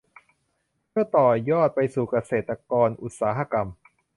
[0.89, 2.57] เพื่อต่อยอดไปสู่เกษตร
[3.03, 3.67] อุตสาหกรรม